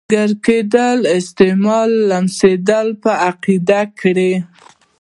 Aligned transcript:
ملګري 0.09 0.35
کېدلو 0.45 1.05
احتمال 1.17 1.89
لمسډن 2.09 2.87
په 3.03 3.11
عقیده 3.27 3.81
کړ. 3.99 4.17